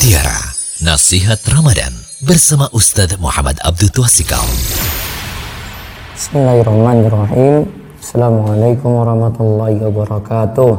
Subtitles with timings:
[0.00, 0.40] Mutiara
[0.80, 1.92] Nasihat Ramadan
[2.24, 4.40] bersama Ustadz Muhammad Abdul Twasikal.
[6.16, 7.68] Bismillahirrahmanirrahim.
[8.00, 10.72] Assalamualaikum warahmatullahi wabarakatuh.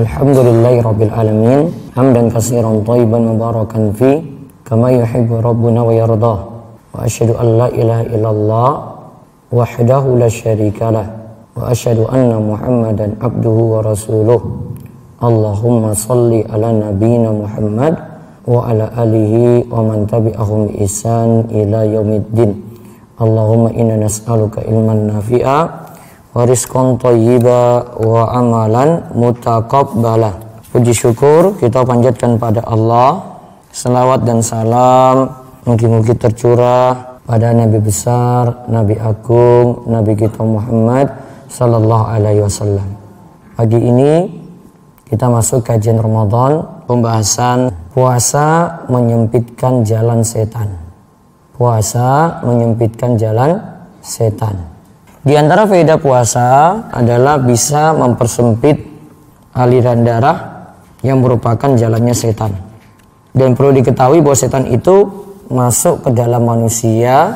[0.00, 1.76] Alhamdulillahi rabbil alamin.
[1.92, 4.24] Hamdan katsiran thayyiban mubarakan fi
[4.64, 6.38] kama yuhibbu rabbuna wa yardah.
[6.96, 8.70] Wa asyhadu an la ilaha illallah
[9.52, 11.04] wahdahu la syarikalah
[11.52, 14.40] wa asyhadu anna Muhammadan abduhu wa rasuluh.
[15.20, 17.92] Allahumma salli ala nabiyyina Muhammad
[18.48, 20.88] wa ala alihi wa man tabi'ahum bi
[21.60, 22.56] ila yaumiddin.
[23.20, 25.58] Allahumma inna nas'aluka ilman nafi'a
[26.32, 30.64] wa rizqan thayyiba wa amalan mutaqabbala.
[30.72, 33.44] Puji syukur kita panjatkan pada Allah.
[33.76, 35.36] Selawat dan salam
[35.68, 41.12] mungkin-mungkin tercurah pada Nabi besar, Nabi agung, Nabi kita Muhammad
[41.52, 42.88] sallallahu alaihi wasallam.
[43.54, 44.39] Pagi ini
[45.10, 50.70] kita masuk kajian Ramadan, pembahasan puasa menyempitkan jalan setan.
[51.58, 53.58] Puasa menyempitkan jalan
[53.98, 54.54] setan.
[55.26, 56.46] Di antara faedah puasa
[56.94, 58.86] adalah bisa mempersempit
[59.50, 60.38] aliran darah
[61.02, 62.54] yang merupakan jalannya setan.
[63.34, 65.10] Dan perlu diketahui bahwa setan itu
[65.50, 67.34] masuk ke dalam manusia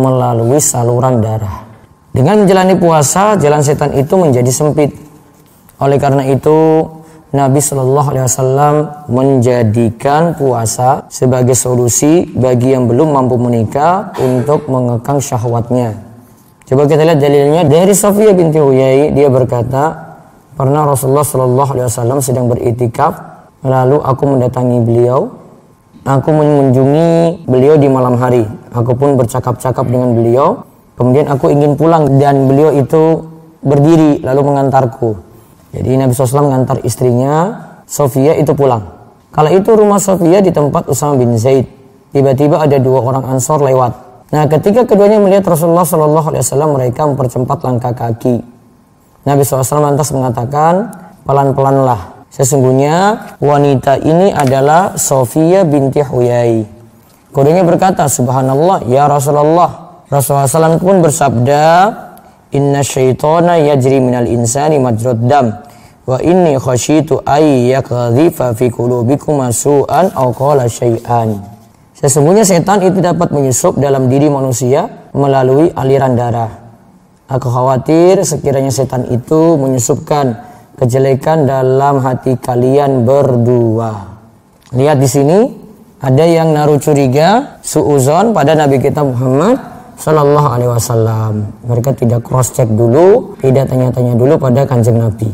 [0.00, 1.68] melalui saluran darah.
[2.16, 4.96] Dengan menjalani puasa, jalan setan itu menjadi sempit.
[5.78, 6.82] Oleh karena itu,
[7.30, 8.74] Nabi Shallallahu Alaihi Wasallam
[9.06, 15.94] menjadikan puasa sebagai solusi bagi yang belum mampu menikah untuk mengekang syahwatnya.
[16.66, 17.62] Coba kita lihat dalilnya.
[17.70, 20.10] Dari Sofia binti Huyai dia berkata
[20.58, 23.14] pernah Rasulullah Shallallahu Alaihi Wasallam sedang beritikaf
[23.62, 25.30] lalu aku mendatangi beliau.
[26.02, 28.42] Aku mengunjungi beliau di malam hari.
[28.74, 30.66] Aku pun bercakap-cakap dengan beliau.
[30.98, 33.22] Kemudian aku ingin pulang dan beliau itu
[33.62, 35.29] berdiri lalu mengantarku
[35.70, 38.82] jadi Nabi SAW mengantar istrinya Sofia itu pulang.
[39.30, 41.66] Kala itu rumah Sofia di tempat Usama bin Zaid.
[42.10, 43.92] Tiba-tiba ada dua orang Ansor lewat.
[44.34, 48.42] Nah, ketika keduanya melihat Rasulullah Shallallahu Alaihi Wasallam, mereka mempercepat langkah kaki.
[49.26, 50.90] Nabi SAW lantas mengatakan,
[51.22, 52.26] pelan-pelanlah.
[52.30, 56.62] Sesungguhnya wanita ini adalah Sofia binti Huyai.
[57.30, 60.02] Keduanya berkata, Subhanallah, ya Rasulullah.
[60.10, 61.66] Rasulullah SAW pun bersabda,
[62.50, 65.54] Inna syaitana yajri minal insani majrad dam
[66.02, 70.34] wa inni khasyitu ay yakdhifa fi qulubikum masu'an aw
[70.66, 71.38] syai'an.
[71.94, 76.50] Sesungguhnya setan itu dapat menyusup dalam diri manusia melalui aliran darah.
[77.30, 80.34] Aku khawatir sekiranya setan itu menyusupkan
[80.80, 84.18] kejelekan dalam hati kalian berdua.
[84.74, 85.38] Lihat di sini
[86.00, 91.32] ada yang naruh curiga suuzon pada Nabi kita Muhammad Sallallahu Alaihi Wasallam.
[91.68, 95.28] Mereka tidak cross check dulu, tidak tanya-tanya dulu pada kanjeng Nabi.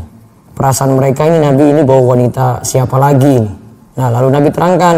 [0.59, 3.47] Perasaan mereka ini Nabi ini bawa wanita siapa lagi?
[3.95, 4.97] Nah lalu Nabi terangkan,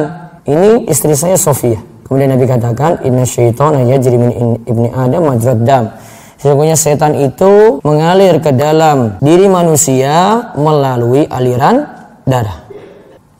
[0.48, 1.76] ini istri saya Sofia.
[2.08, 5.92] Kemudian Nabi katakan, Inna syaitan jadi min ibni Adam majrad dam.
[6.40, 11.84] Sesungguhnya setan itu mengalir ke dalam diri manusia melalui aliran
[12.24, 12.64] darah.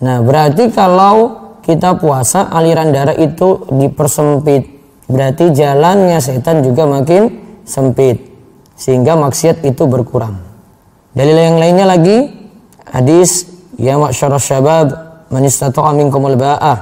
[0.05, 4.78] Nah berarti kalau kita puasa aliran darah itu dipersempit
[5.09, 7.33] berarti jalannya setan juga makin
[7.65, 8.29] sempit
[8.79, 10.39] sehingga maksiat itu berkurang.
[11.17, 12.31] Dalil yang lainnya lagi
[12.87, 14.89] hadis ya ma'syarasy syabab
[15.33, 16.77] man istata'a minkumul ba'ah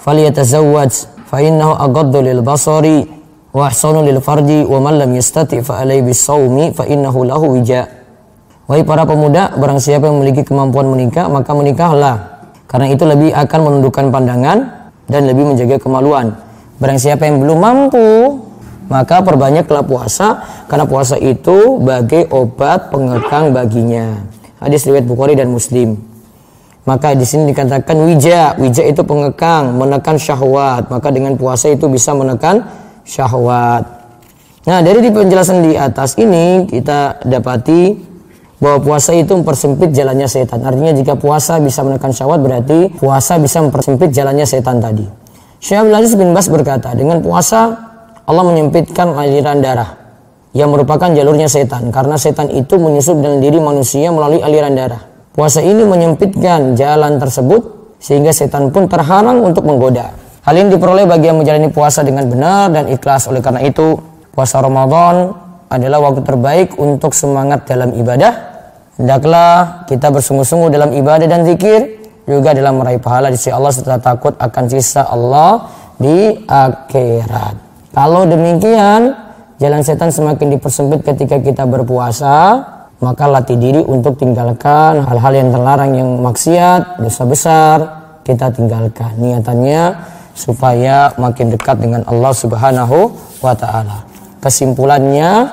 [0.00, 0.92] falyatazawwaj
[1.28, 3.04] fa innahu aghaddu lil basari
[3.52, 8.02] wa ahsanu lil farji wa man lam yastati fa alayhi bisawmi fa innahu lahu wija.
[8.70, 12.16] Wahai para pemuda, barang siapa yang memiliki kemampuan menikah, maka menikahlah.
[12.70, 14.58] Karena itu lebih akan menundukkan pandangan
[15.10, 16.32] dan lebih menjaga kemaluan.
[16.80, 18.08] Barang siapa yang belum mampu,
[18.92, 24.20] maka perbanyaklah puasa karena puasa itu bagai obat pengekang baginya.
[24.60, 25.96] Hadis riwayat Bukhari dan Muslim.
[26.82, 30.90] Maka di sini dikatakan wija, wija itu pengekang, menekan syahwat.
[30.90, 32.66] Maka dengan puasa itu bisa menekan
[33.06, 33.86] syahwat.
[34.66, 37.98] Nah, dari penjelasan di atas ini kita dapati
[38.62, 40.62] bahwa puasa itu mempersempit jalannya setan.
[40.62, 45.21] Artinya jika puasa bisa menekan syahwat berarti puasa bisa mempersempit jalannya setan tadi.
[45.62, 47.70] Syekh Abdul Aziz bin Bas berkata, dengan puasa
[48.26, 49.94] Allah menyempitkan aliran darah
[50.58, 54.98] yang merupakan jalurnya setan karena setan itu menyusup dalam diri manusia melalui aliran darah.
[55.30, 60.10] Puasa ini menyempitkan jalan tersebut sehingga setan pun terhalang untuk menggoda.
[60.42, 63.30] Hal ini diperoleh bagi yang menjalani puasa dengan benar dan ikhlas.
[63.30, 64.02] Oleh karena itu,
[64.34, 65.30] puasa Ramadan
[65.70, 68.34] adalah waktu terbaik untuk semangat dalam ibadah.
[68.98, 73.98] Hendaklah kita bersungguh-sungguh dalam ibadah dan zikir juga dalam meraih pahala di sisi Allah setelah
[73.98, 75.66] takut akan sisa Allah
[75.98, 77.54] di akhirat.
[77.92, 79.12] Kalau demikian,
[79.60, 82.62] jalan setan semakin dipersempit ketika kita berpuasa,
[83.02, 87.76] maka latih diri untuk tinggalkan hal-hal yang terlarang yang maksiat, dosa besar,
[88.22, 89.12] kita tinggalkan.
[89.18, 89.82] Niatannya
[90.32, 93.12] supaya makin dekat dengan Allah Subhanahu
[93.44, 94.06] wa taala.
[94.40, 95.50] Kesimpulannya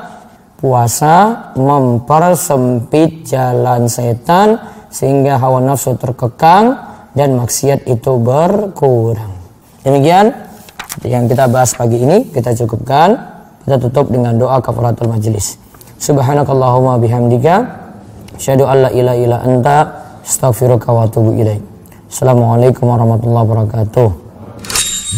[0.60, 6.78] puasa mempersempit jalan setan sehingga hawa nafsu terkekang
[7.14, 9.34] dan maksiat itu berkurang.
[9.86, 10.34] Demikian
[11.06, 13.38] yang kita bahas pagi ini kita cukupkan.
[13.64, 15.62] Kita tutup dengan doa kafaratul majelis.
[16.02, 17.56] Subhanakallahumma bihamdika
[18.34, 19.78] asyhadu an la ilaha illa anta
[20.26, 21.62] astaghfiruka wa atubu ilaik.
[22.10, 24.10] Assalamualaikum warahmatullahi wabarakatuh.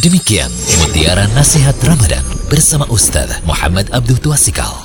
[0.03, 0.51] Demikian
[0.83, 4.80] mutiara nasihat Ramadan bersama Ustaz Muhammad Abdul Tuasikal.